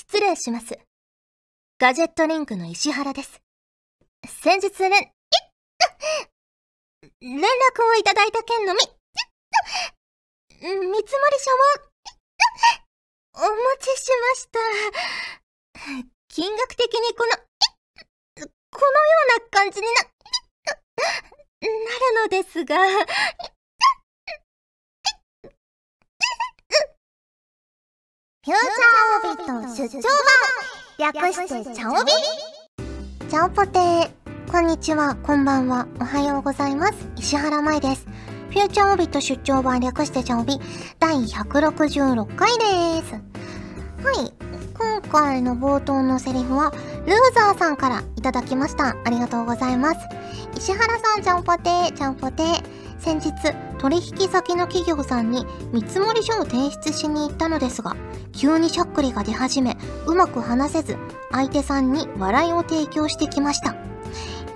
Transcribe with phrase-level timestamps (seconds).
[0.00, 0.78] 失礼します。
[1.78, 3.42] ガジェットリンクの石原です。
[4.42, 4.90] 先日連、
[7.20, 7.42] 連絡
[7.84, 8.88] をいただいた件のみ、いっ
[10.58, 11.04] と見積もり
[11.38, 11.50] 書
[13.42, 14.58] を、お持ちしました。
[16.28, 17.36] 金額的にこの、いっ
[18.36, 18.92] とこのよ
[19.36, 19.92] うな感じにな、
[20.72, 22.78] なるのですが、
[28.42, 30.08] フューチャーオビット出張
[31.12, 32.10] 版略してチャオビ
[33.28, 36.94] チャオポテーこんにちは、こんばんは、おはようございます。
[37.18, 38.06] 石原舞です。
[38.48, 40.58] フューチャーオビット出張版略してチャオビ
[40.98, 43.12] 第166回です。
[43.12, 44.32] はい、
[44.72, 46.70] 今回の冒頭のセリフは、
[47.04, 48.96] ルーザーさんからいただきました。
[49.04, 49.98] ありがとうございます。
[50.56, 52.89] 石原さん、ちゃんぽてー、ちゃんぽてー。
[53.00, 53.32] 先日
[53.78, 57.96] 取引先の企業さんに見積書を提出しに行ったのですが
[58.32, 60.96] 急にしゃっくりが出始めうまく話せず
[61.32, 63.74] 相手さんに笑いを提供してきました。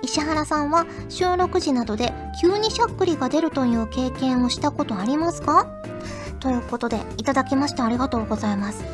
[0.01, 5.67] 石原さんは収録時などで急にしゃっくりが出るという経験をしたことありますか？
[6.39, 8.85] ということでいただきましてありがとうございます。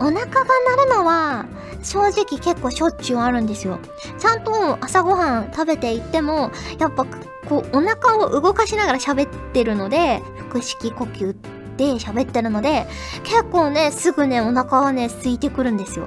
[0.00, 0.44] お腹が
[0.76, 1.46] 鳴るのは
[1.82, 3.78] 正直結構しょっちゅうあるんですよ。
[4.18, 7.06] ちゃんと朝ごはん食べていってもやっぱ
[7.48, 11.34] こうお腹を動かしながら喋ってるので腹式呼吸
[11.76, 12.86] で喋ってるので
[13.24, 16.06] 結構ねすぐねお腹はね空いてくるんですよ。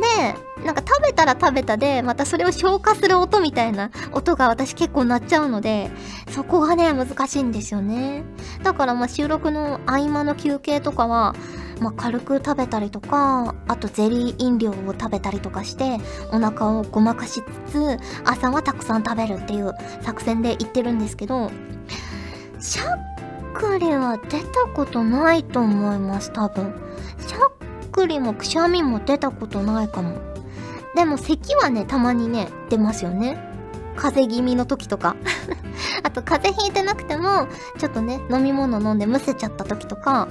[0.00, 5.90] でなんか食べたら食べたでまたそれを消化する音みたいな音が私結構鳴っちゃうので
[6.30, 8.24] そこがね難しいんですよね。
[8.62, 11.34] だからまあ収録の合間の休憩とかは
[11.80, 15.98] まあ、軽く食べたりとかあとゼリー飲料を食べたりとかして
[16.30, 19.72] お腹をごまかしつつ朝はたくさん食べるっていう
[20.02, 21.50] 作戦で言ってるんですけど
[22.60, 26.72] しゃっくりは出たことないと思います多分。
[27.26, 27.53] しゃっ
[27.94, 30.18] くりもくしゃみも出たことないかも。
[30.96, 33.38] でも咳はねたまにね出ますよね。
[33.96, 35.14] 風邪気味の時とか。
[36.02, 37.46] あと風邪ひいてなくても
[37.78, 40.26] ちょっとね飲み物飲んでむせちゃった時とか。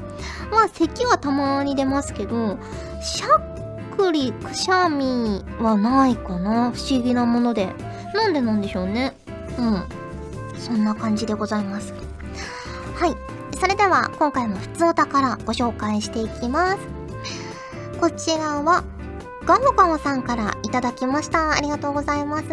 [0.51, 2.57] まあ咳はたまに出ますけど
[3.01, 6.72] しゃっくりくしゃみはないかな。
[6.72, 7.74] 不思議なもので。
[8.13, 9.16] なんでなんでしょうね。
[9.57, 9.84] うん。
[10.59, 11.94] そんな感じでございます。
[12.95, 13.16] はい。
[13.57, 17.03] それでは今回も普通お宝ご紹介していきます。
[18.03, 18.84] こちらは
[19.46, 21.53] ガモガモさんからいただきました。
[21.53, 22.46] ありがとうございます。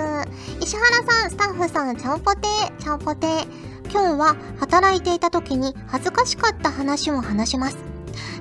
[0.60, 3.48] 石原さん、スタッフさん、ちゃんぽてー、ちゃんぽてー。
[3.90, 7.78] 今日は働いていた時に恥ずかしかった話を話します。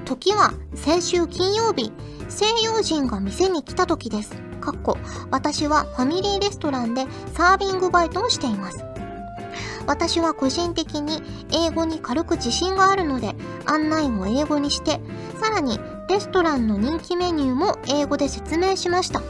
[0.05, 1.91] 時は先週金曜日、
[2.27, 4.35] 西洋人が店に来た時です。
[4.61, 4.95] かっこ、
[5.31, 8.85] 私はファミリーレストランでサービングバイトをしています。
[9.87, 13.33] 私は個人的に英語に軽く自信があるので
[13.65, 14.99] 案内を英語にして
[15.41, 19.21] さらにレストランの人気メニューも英語で説明しました。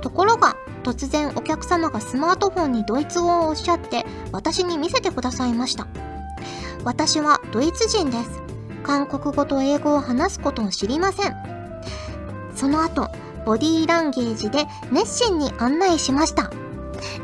[0.00, 5.86] ところが突然お客様がスマートフォンにドイツ語をおっしゃって私に見せてくださいました。
[6.84, 8.42] 私はドイツ人です。
[8.82, 11.36] 韓国語と英語を話すことを知りません。
[12.54, 13.08] その後
[13.46, 16.50] ボディーランゲージで熱心に案内しました。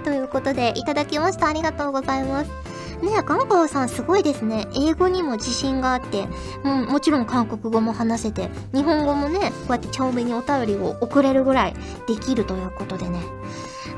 [0.05, 1.49] ということでいただきました。
[1.49, 2.64] ありがとうございます。
[3.05, 4.67] ねえ、ガンガンさんすごいですね。
[4.75, 6.27] 英語にも自信があって、
[6.65, 11.75] う、もちろん韓国語も話せて、日本語もね、こうやって長めにお便りを送れるぐらい
[12.07, 13.21] できるということでね。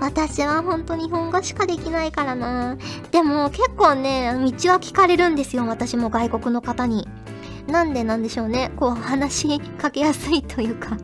[0.00, 2.76] 私はほんと日本語しかできないからな。
[3.12, 5.66] でも結構ね、道は聞かれるんですよ。
[5.66, 7.08] 私も外国の方に。
[7.68, 8.70] なんでなんでしょうね。
[8.76, 10.96] こう話しかけやすいというか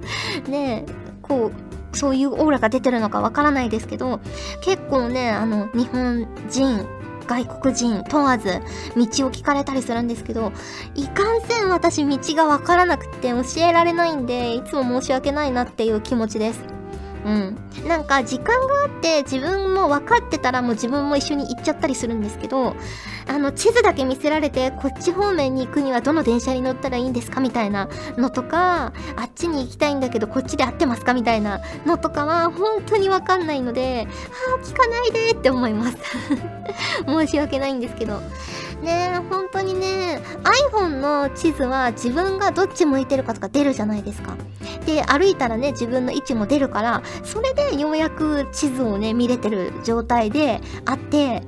[0.48, 0.84] ね
[1.20, 1.50] こ
[1.92, 4.20] う、そういうオーラが出てるのかわからないですけど、
[4.62, 6.86] 結構ね、あの、日本人
[7.26, 8.60] 外国人問わず
[8.96, 10.52] 道を聞かれたりするんですけど
[10.94, 16.71] いかんせん私道が分からなくて教えられないんでいつも申し訳ないなっていう気持ちです。
[17.24, 17.56] うん、
[17.86, 22.74] なんか時間があって自分も分かってたらもう自分も一緒に行っちゃったりするんですけど
[23.28, 35.96] あの地図だけ見せられてこっち方面に行くにはどの電車に乗ったらいいんですかみたいなのとかあっちに行きたいんだけどこっちで合ってますかみたいなのとかは本当に分かんないのではあ聞かないでって思います。
[37.06, 38.20] 申し訳ないんですけど。
[38.82, 40.20] ね本当にね
[40.72, 44.36] iPhone の地図は自分がどっち向いてるかとか出るじゃないですか
[44.86, 51.42] で歩いたらね自分の位置も出るからそれでようやく地図をね見れてる状態であって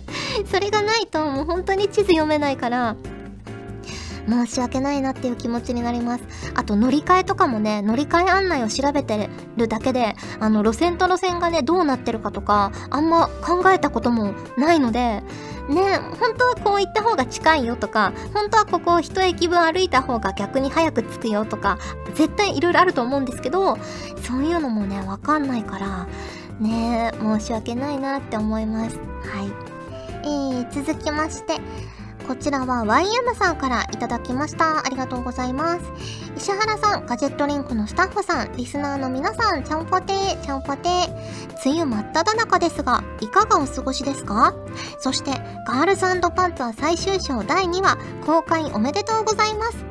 [0.50, 2.96] それがないともう本当に地図読めないから
[4.28, 6.24] 申し訳ないなっていう気持ちになります。
[6.54, 15.22] あと乗り換えとかもね、乗り換え案内を調べてるだけで、あの路線と路線がね、どうなってるかとか、あんま考えたこともないので、
[15.70, 21.78] ね、本当はこう行った方が近いよとか、本当はここを一駅分歩いた方が逆に早く着くよとか、
[22.14, 23.76] 絶対いろいろあると思うんですけど、
[24.22, 26.08] そういうのもね、わかんないから、
[26.60, 28.96] ね申し訳ないなって思います。
[28.96, 29.02] は
[29.42, 29.70] い。
[30.22, 31.58] えー、続きまして、
[32.30, 34.86] こちらは YM さんからいただきました。
[34.86, 35.82] ありがとうございます。
[36.36, 41.70] 石原さん、ガジェットリンクのスタッフさん、リスナーの皆さん、ちゃんぽてー、ちゃんぽてー。
[41.72, 44.54] 梅雨真っ只中ですが、いかがお過ごしですか？
[45.00, 45.32] そして、
[45.66, 49.84] ガールズパンツァー最終章第2話、公開おめでとうございます。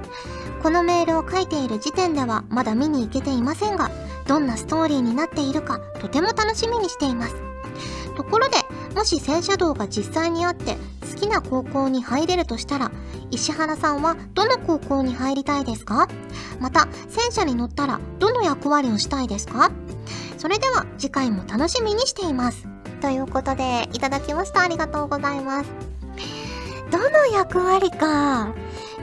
[0.64, 3.92] このメールを書いている時点ではまだ見に行けていませんが、
[4.28, 7.36] どんなストーリーになっているかとても楽しみにしています。
[8.16, 8.56] ところで、
[8.96, 10.78] もし戦車道が実際にあって
[11.10, 12.92] 好きな高校に入れるとしたら、
[13.32, 16.08] 石原さんはどの高校に入りたいですか？
[16.60, 19.72] また、戦車に乗ったらどの役割をしたいですか？
[20.38, 22.68] それでは次回も楽しみにしています。
[23.02, 24.62] ということで、いただきました。
[24.62, 25.70] ありがとうございます。
[26.92, 28.54] どの役割か。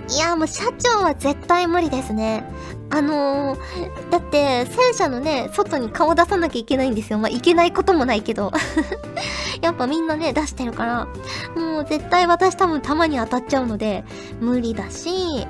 [0.09, 2.45] いや、もう社長は絶対無理ですね。
[2.91, 7.19] あのー、だって、戦車のね、外に顔出さなきゃいけないんですよ。
[7.19, 8.53] まあ、いけないこともないけど。
[9.67, 11.09] やっぱみんなね、出してるから、
[11.61, 14.05] もう絶対私多分弾に当たっちゃうので、
[14.41, 15.47] 無理だし、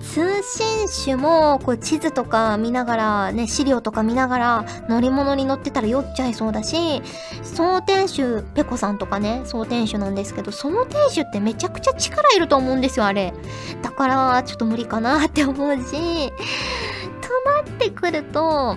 [0.00, 7.02] 通信手も、こう地図とか見ながら、ね、資料とか見ながら乗り物に乗ってたら酔っちゃいそうだし、
[7.42, 13.34] 総店主、ペコさんとかね、総店主なんですけど、その店主ってめちゃくちゃ力いると思うんですよ、あれ。
[13.82, 18.76] だから、ちょっと無理かなって思うし、となってくると、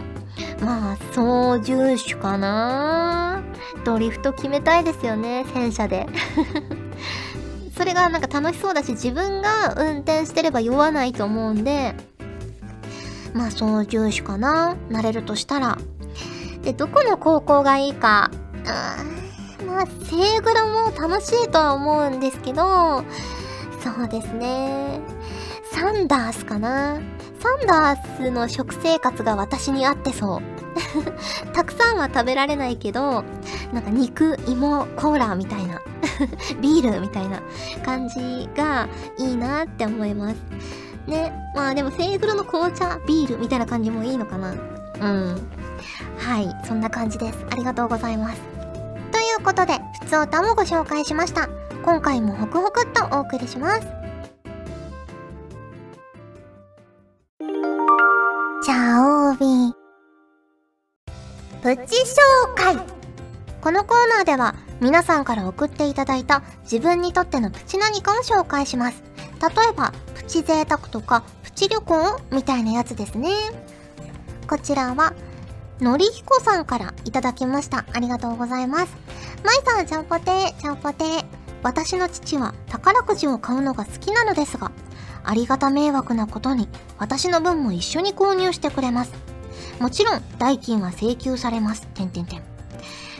[0.61, 3.41] まあ、操縦手かな
[3.83, 6.07] ドリフト決めたいですよね、戦車で。
[7.77, 11.95] それがなんか楽しそうだし、自分が運転してれば酔わないと思うんで、
[13.33, 15.77] まあ操縦手かななれるとしたら。
[16.61, 18.29] で、どこの高校がいいか。
[19.61, 23.03] うん、まあ、セーグルも楽しいとは思うんですけど、
[23.81, 24.99] そうですね。
[25.71, 26.99] サンダースかな
[27.39, 30.41] サンダースの食生活が私に合ってそう。
[31.53, 33.23] たくさんは食べられないけど、
[33.73, 35.81] なんか肉、芋、コーラみたいな、
[36.61, 37.41] ビールみたいな
[37.85, 38.87] 感じが
[39.17, 40.35] いいなって思います。
[41.07, 41.33] ね。
[41.55, 44.51] まあでもセーグルの紅茶、ビールみたいな感じもいいのかな。
[44.51, 45.47] うん。
[46.17, 46.55] はい。
[46.65, 47.45] そんな感じです。
[47.49, 48.41] ありがとうございます。
[49.11, 51.47] ということで、ふつおたもご紹介しました。
[51.83, 53.98] 今回もホクホクっとお送りします。
[61.69, 62.77] プチ紹介
[63.61, 69.03] このコーナーでは皆さんから送っていただいた自分にとってのプチ何かを紹介します。
[69.39, 73.29] 例えば、プチ贅沢とか、プチ旅行みたいなやつですね。
[74.47, 75.13] こちらは、
[75.79, 77.85] のりひこさんからいただきました。
[77.93, 78.97] ありがとうございます。
[79.43, 81.25] まいさん、ちゃんぽてー、ちゃんぽてー。
[81.61, 84.71] 私の父は宝くじを買うのが好きなのですが、
[85.23, 86.67] ありがた迷惑なことに
[86.97, 89.28] 私の分も一緒に購入してくれます。
[89.79, 91.87] もちろん代金は請求されます。
[91.87, 92.41] てんてんてん。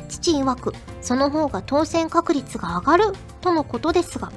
[0.10, 3.04] 父曰く、その方が当選確率が上がる
[3.42, 4.32] とのことですが、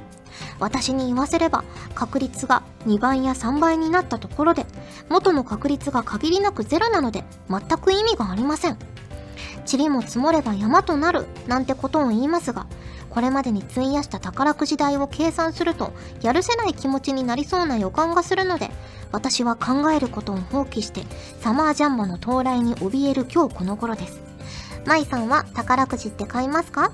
[0.59, 1.65] 私に言わせれば
[1.95, 4.65] 確率が2倍や3倍になったところで
[5.09, 8.79] 元の確率が限りなくゼロなので全く意味がありません。
[9.71, 12.67] 塵も積もれば山となるなんてことを言いますが
[13.11, 15.93] これまでに費やした宝くじ代を計算すると
[16.23, 18.71] やるせない気持ちになりそうな予感がするので
[19.13, 21.05] 私は考えることを放棄して
[21.41, 24.23] サマージャンボの到来に怯える今日この頃です。
[24.85, 26.91] 舞さんは宝くじって買いますか？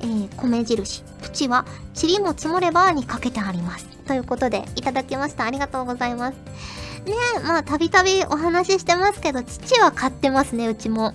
[0.00, 1.66] えー、米印、プチは、
[2.00, 3.86] 塵も積もればにかけてあります。
[4.06, 5.44] ということで、いただきました。
[5.44, 6.34] ありがとうございます。
[7.04, 11.14] ねえ、まあ、たびたびお話ししてますけど、父は買ってますね、うちも。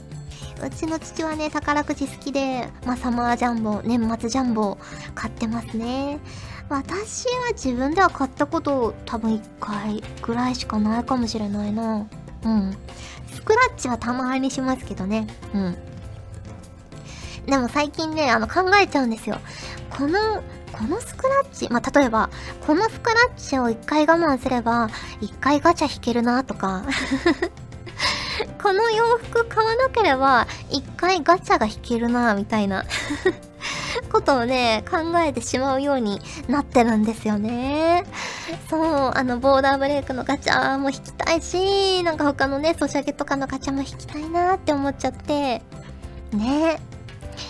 [0.65, 4.77] うちの父はね、宝くじ好きで、まあ、サマージャンボ、年末ジャンボ、
[5.13, 6.19] 買ってますね。
[6.69, 12.07] 私は自分では買ったこと多分1回ぐらいしかないかもしれないな。
[12.45, 12.77] うん。
[13.31, 15.27] スクラッチはたまにしますけどね。
[15.53, 15.77] うん。
[17.45, 19.37] でも最近ね、あの考えちゃうんですよ。
[19.89, 20.41] この、
[20.71, 22.29] このスクラッチ、まあ、例えば、
[22.65, 24.89] このスクラッチを1回我慢すれば、
[25.21, 26.83] 1回ガチャ引けるなとか
[28.63, 32.85] この洋服買わなければ、一回ガチャが引けるなみたいな
[34.09, 38.05] ことをね、考えてしまうようになってるんですよね。
[38.69, 45.61] そう、あの、ボーダーブレイクのガチャも引きたいし、なんか他のね、ソシャゲとかのガチャも引きたいなって思っちゃって、
[46.31, 46.79] ね。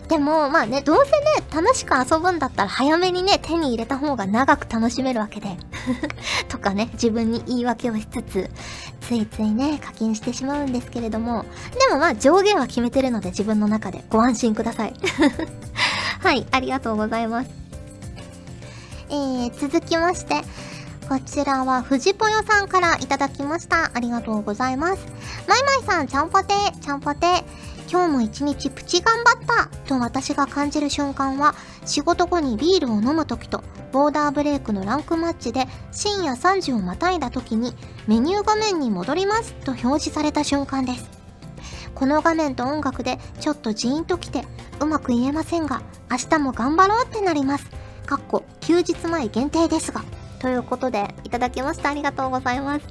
[0.08, 5.58] でも、まあね、どうせね、楽しく遊ぶんだったら早めにね、手に入れた方が長く楽しめるわけで。
[6.50, 8.50] とかね、自分に言い訳をしつつ、
[9.02, 11.46] ついついね、課金してしまうんですけれども、
[11.88, 14.94] でもまあ上限は決めてるので自分の中でご安心ください。
[16.22, 17.50] はい、ありがとうございます。
[19.10, 20.42] えー、続きまして、
[21.10, 23.92] こちらは藤ぽよさんからいただきました。
[23.94, 25.06] ありがとうございます。
[25.48, 27.28] まいまいさん、ちゃんぽて、ちゃんぽて。
[27.94, 31.54] 今日も一日プチ頑張ったと私が感じる瞬間は、
[31.86, 37.76] 仕事後にビールを飲む時と、ボーダーブレイクのランクマッチで深夜3時をまたいだ時に、
[38.08, 41.08] メニュー画面に戻りますと表示された瞬間です。
[41.94, 44.44] この画面と音楽でちょっとジーンときて、
[44.80, 47.70] うまく言えませんが、明日も頑張ろうってなります。
[48.08, 50.04] かっこ休日前限定ですが。
[50.40, 51.90] ということで、いただきました。
[51.90, 52.86] ありがとうございます。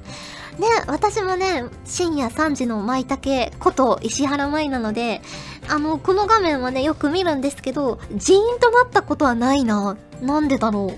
[0.59, 5.21] ね、私もね、深夜3時の舞茸こと石原舞なので、
[5.67, 9.97] あの、この画面はね、よく見るんですけど、ジーンとなったことはないな。
[10.21, 10.93] なんでだろ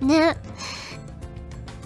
[0.00, 0.04] う。
[0.04, 0.36] ね。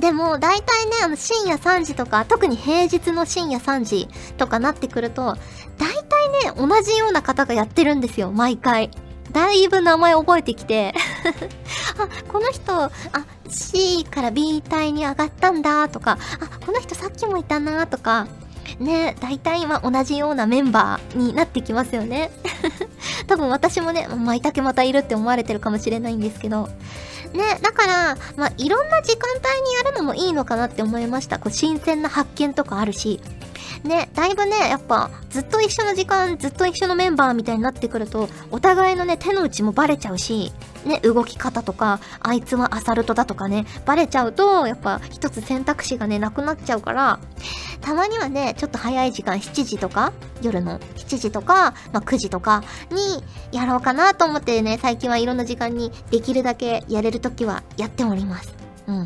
[0.01, 5.37] でも、大体ね、あの、深夜3時とか、特に平日の深夜3時とかなってくると、
[5.79, 8.91] 大体ね、同じような方がやってるんですよ、毎回。
[9.37, 10.95] だいぶ名前覚えてきて
[12.01, 12.91] あ、この人、あ、
[13.51, 18.29] C から B 隊に上がったんだとか、あ、この人さっきもいたなとか、
[18.81, 22.31] ね、大体今同じようなメンバーになってきますよね。
[23.29, 26.71] 多分私もね、舞茸またいるって思われてるかもしれないんですけど。
[27.35, 31.39] ね、だから、まあ、いろんな時間帯にやるのもいいのかなって思いました。
[31.39, 33.21] こう、新鮮な発見とかあるし。
[33.87, 40.53] ね、だいぶね、やっぱ、ずっと一緒の時間、ずっと一緒のメンバーみたいになってくると、お互いのね、手の内もバレちゃうし、
[40.85, 47.19] ね、動き方とか、あいつはアサルトだとかね、バレちゃうと、やっぱ一つ選択肢がね、なくなっちゃうから、
[47.81, 50.13] たまにはね、ちょっと早い時間、7時とか、
[50.43, 58.55] 夜の7時とか、まあ、9時とかにやろうかなと思ってね、最近はいろんな時間にできるだけやれるときはやっております。
[58.87, 59.05] うん。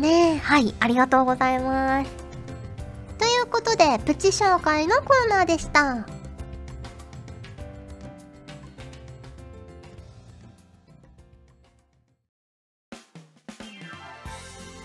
[0.00, 2.27] ねえ、はい、ありがとうございます。
[3.48, 6.06] ということで、プチ紹介のコーナーでした。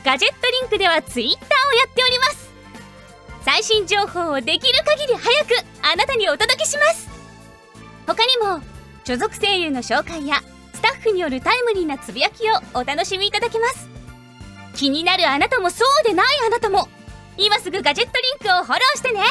[0.06, 2.52] ガジェットリンクではツイッターをやっております。
[3.44, 7.10] 最新情報をできる限り早くあなたにお届けします。
[8.08, 8.62] 他にも
[9.04, 10.38] 所属声優の紹介や
[10.74, 13.90] スタッフによるタイムリーなつぶやきをお楽しみいただけます。
[14.76, 16.88] 気になるあなたもそうでないあなたも
[17.38, 19.22] 今すぐガジェットリンクをフォローしてね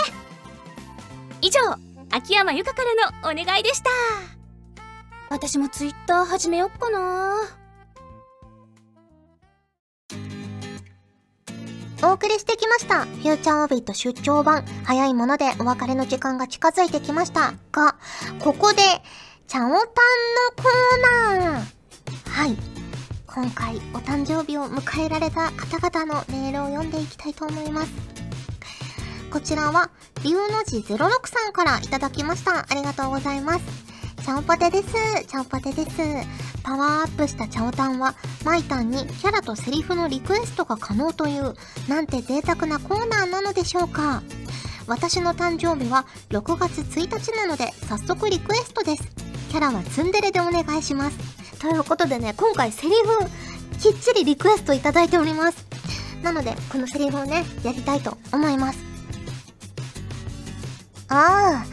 [1.40, 1.60] 以上
[2.10, 3.90] 秋山由香からのお願いでした
[5.30, 7.62] 私もツイッター始めよっかな
[12.04, 13.04] お送りしてきました。
[13.04, 14.64] フューチャーオビット出張版。
[14.82, 17.94] 早いものでお別れの時間が近づいてきましたが、
[18.40, 18.82] ここで、
[19.46, 19.78] チャオタンの
[20.56, 21.62] コーナー。
[22.28, 22.71] はい。
[23.34, 27.92] 今回お誕生日を迎えられた方々のメールを読んでいきたいと思います。
[29.30, 29.88] こちらは、
[30.22, 30.98] 龍の字06
[31.28, 32.66] さんからいただきました。
[32.68, 33.60] ありがとうございます。
[34.22, 34.92] チャオポテです。
[35.26, 35.96] チャオポテです。
[36.62, 41.54] パワーアップしたチャオタンは、マイタンにキャラとセリフのリクエストが可能という、
[41.88, 44.22] なんて贅沢なコーナーなのでしょうか。
[44.86, 49.04] 私の誕生日は6月1日なので、早速リクエストです。
[49.48, 51.41] キャラはツンデレでお願いします。
[51.62, 55.64] ということでね、今回セリフ、きっちりリクエストいただいております。
[56.20, 58.80] なので、このセリフをね、やりたいと思います。
[61.06, 61.66] ああ、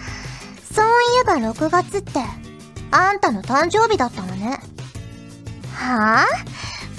[0.72, 0.90] そうい
[1.22, 2.20] えば6月って、
[2.92, 4.60] あんたの誕生日だったのね。
[5.74, 6.26] はあ？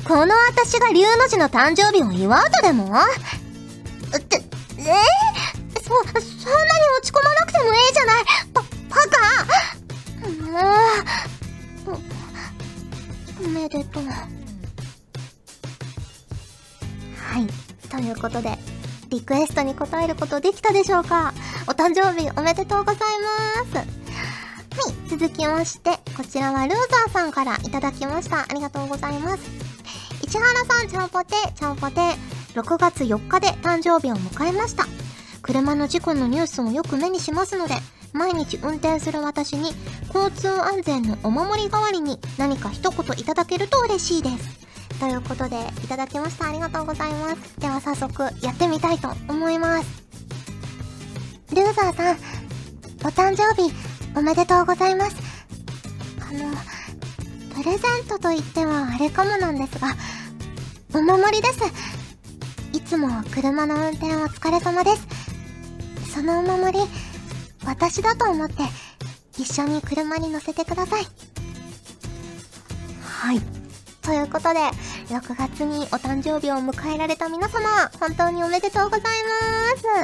[0.04, 2.87] この私が龍の字の誕生日を祝うとでも？
[2.87, 4.42] って、
[4.78, 6.23] えー、そ、そんなに
[6.99, 10.50] 落ち込まなくてもいいじゃないバ、バカ？
[10.50, 11.39] もう、
[13.49, 14.04] めでとう。
[14.04, 14.28] は
[17.38, 17.47] い。
[17.88, 18.59] ということで、
[19.09, 21.35] リクエストに答えることできたでしょうか？
[21.66, 23.00] お誕生日おめでとうござい
[23.73, 23.85] ます。
[23.85, 23.88] はい。
[25.09, 28.42] 続きまして、こちらはルーザーさんからいただきました。
[28.42, 29.42] ありがとうございます。
[30.23, 32.00] 市原さん、ちゃんぽて、ちゃんぽて、
[32.54, 34.87] 6月4日で誕生日を迎えました。
[35.42, 37.75] 車の事故のニュースをよく目にしますので、
[38.12, 39.71] 毎日運転する私に
[40.14, 44.61] 交通安全のお守り代わりに何か一言いただけると嬉しいです。
[44.99, 46.49] ということで、いただきました。
[46.49, 47.59] ありがとうございます。
[47.59, 50.02] では早速、やってみたいと思います。
[51.55, 52.17] ルーザーさん、
[53.02, 53.73] お誕生日、
[54.14, 55.17] おめでとうございます。
[56.21, 56.55] あの、
[57.55, 59.95] プレゼントと言ってはあれかもなんですが、
[60.93, 61.61] お守りです。
[62.73, 65.07] いつも車の運転お疲れ様です。
[66.12, 66.85] そのお守り、
[67.64, 68.62] 私だと思って、
[69.38, 71.05] 一緒に車に乗せてください。
[73.02, 73.40] はい。
[74.02, 74.61] ということで、
[75.09, 79.09] 6月にお誕生日を迎えられた皆様、本当におめでとうございま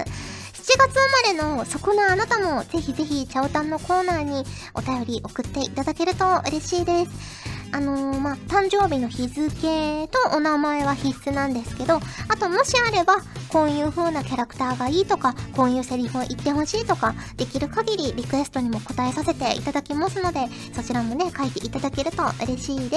[0.05, 0.27] す。
[0.73, 4.45] 7月生まれのそこのあなたも、ぜひぜひ、チャオタンのコーナーに
[4.75, 7.46] お便り送っていただけると嬉しいです。
[7.76, 13.18] あのー、まあ、誕生日の日付とお名前は必須なんですけど、あともしあれば、
[13.50, 22.97] こういう風なキャラクターがいいとか、こういうセリフを言ってほしいとか、できる限りリクエストにも答えさせていただきますので、そちらもね、書いていただけると嬉しいで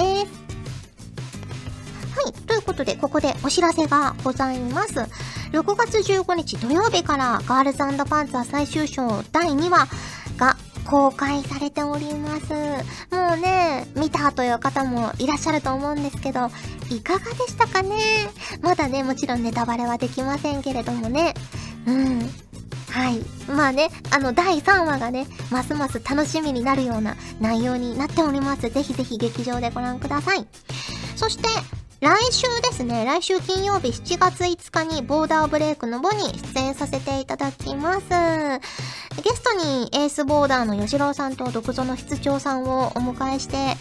[2.16, 2.32] はい。
[2.46, 4.94] ということで、ここでお知らせがございます。
[4.94, 9.88] 6月15日土曜日からガールズパンツァ最終章第2話
[10.38, 10.56] が
[10.90, 12.52] 公開されております。
[13.14, 16.50] もうね、見たという方もいらっしゃると思うんですけど、
[16.90, 17.96] いかがでしたかね？
[18.60, 21.34] まだね、もちろんネタバレはできませんけれどもね。
[21.86, 22.18] うん。
[22.90, 23.20] はい。
[23.48, 28.68] まあね、あの、第3話がね、ますます楽しみになるような内容になっております。
[28.68, 30.44] ぜひぜひ劇場でご覧ください。
[31.14, 31.48] そして、
[32.00, 38.08] 来週ですね、来週金曜日7月5日にボーダーブレイクの後に出演させていただきます。
[39.22, 43.76] ゲストにエースボーダーの吉郎さんと独蔵の室長さんをお迎えして、ね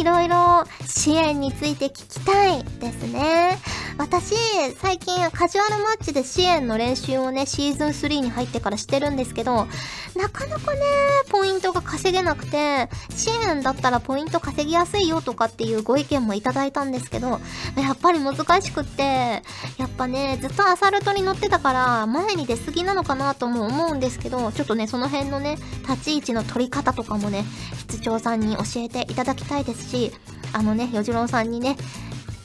[0.00, 3.58] いろいろ支援について聞きたいですね。
[4.00, 4.34] 私、
[4.76, 9.68] 最近カジュアルマッチで支援の練習をね、シーズン3に入ってからしてるんですけど、
[10.16, 10.80] なかなかね、
[11.28, 17.40] ポイントが稼げなくて、支援だったらポイント稼ぎやすいよとかっていうご意見もいただいたんですけど、
[17.76, 19.42] やっぱり難しくって、
[19.76, 27.44] やっぱね、ずっとアサルトに乗ってたから、前に出過ぎなのかなとも思うんですけど、ちょっとね、その辺のね、立ち位置の取り方とかもね、
[27.76, 30.10] 室長さんに教えていただきたいですし、
[30.54, 31.76] あのね、よじろんさんにね、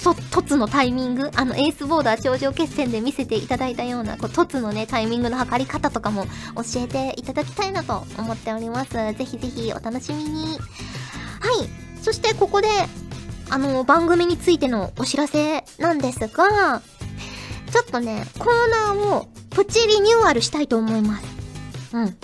[0.05, 8.91] と、突のタイミング、あの、エースボーダー頂上決戦で見せていただいたような、こう、突のね、タイミングの測り方とかも教えていただきたいなと思っております。
[8.91, 10.45] ぜひぜひお楽しみに。
[10.45, 11.99] はい。
[12.03, 12.67] そしてここで、
[13.49, 16.81] あの、番組についてのお知らせなんですが、
[17.71, 21.25] ちょっとね、コーナーをプチリニューアルしたいと思います。
[21.93, 22.17] うん。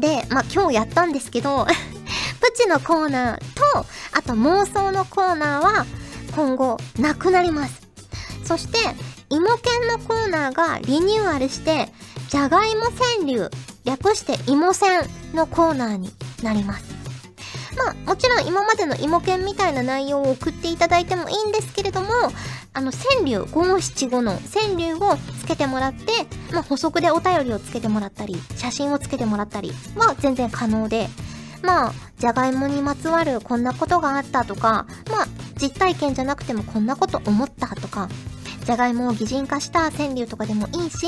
[0.00, 1.66] で、まあ、今日やったんですけど
[2.40, 5.86] プチのコーナーと、あと妄想のコーナーは、
[6.34, 7.88] 今後なくなります。
[8.44, 8.78] そして、
[9.30, 11.88] 芋犬のコーナーがリニューアルして、
[12.28, 13.50] じゃがいも川柳、
[13.84, 15.02] 略して芋線
[15.34, 16.10] のコーナーに
[16.42, 16.94] なります。
[17.76, 22.08] まあ、もちろん今までの芋犬みたいな内容を送っていただいてもいいんですけれども、
[22.72, 26.12] あの、川柳、五七五の川柳をつけてもらって、
[26.52, 31.08] まあ、補足でお便りをつけてもらったり、写真をつけてもらったりは全然可能で、
[31.64, 35.26] まあ、じゃがいもにまつわるこんなことがあったとか、まあ、
[35.60, 38.08] 実体験じゃなくてもこんなこと思ったとか、
[38.64, 41.06] じゃがいもを擬人化した川柳とかでもいいし、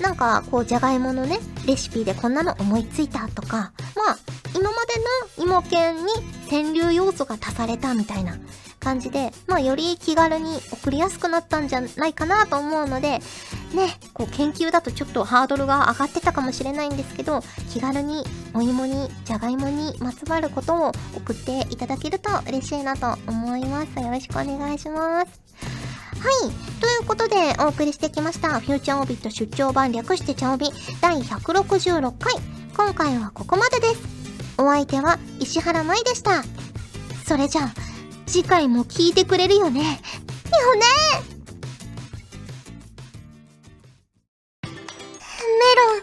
[0.00, 4.18] なんか、こう、じゃがいものね、レシピでこんなの思いついたとか、まあ、
[4.54, 6.12] 今までの芋犬に
[6.48, 8.36] 川柳要素が足されたみたいな
[8.78, 13.20] 感じで、まあ、より気軽に送りやすくなったんじゃないかなと思うので、ね、
[14.12, 23.98] こう研究だとちょっとハードルが上がってたかもしれないんですけど、気軽にお芋に、じゃがいもにまつわることを送っていただけると嬉しいなと思います。
[23.98, 25.43] よろしくお願いします。
[26.24, 26.80] はい。
[26.80, 30.68] ということで、お送りしてきました、フューチャーオビット出張版略してチャオビ
[31.02, 32.34] 第166回。
[32.74, 34.00] 今回はここまでです。
[34.56, 36.42] お相手は石原舞でした。
[37.26, 37.74] それじゃあ、
[38.26, 39.80] 次回も聞いてくれるよね。
[39.82, 40.82] よね
[44.62, 46.02] メロン、レ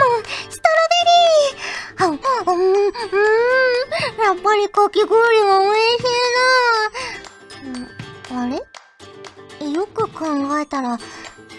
[0.00, 2.84] モン、ストロベリーあ、うん、うん、
[4.24, 6.79] やっぱりかき氷は美味しいな
[10.20, 10.26] 考
[10.58, 10.98] えたら、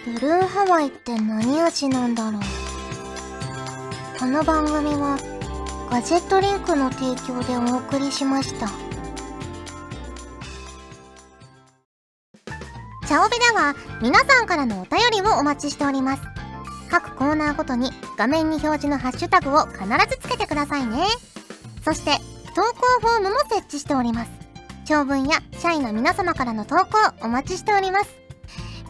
[0.04, 2.42] ブルーハワイって何味なんだろう。
[4.20, 5.18] この番組は、
[5.90, 8.68] ガジェットリンクの提供でお送りしました。
[13.08, 16.22] チャオベでは皆さんからのお便りをお待ちしております。
[16.88, 21.04] 各コーナーごとに画面に表示のハッシュタグを必ずつけてくださいね。
[21.84, 22.12] そして
[22.54, 24.30] 投稿フォームも設置しております。
[24.84, 26.86] 長文や社員の皆様からの投稿
[27.22, 28.21] お待ちしております。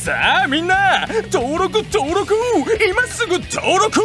[0.00, 2.34] さあみんな登録登録
[2.82, 4.00] 今すぐ登録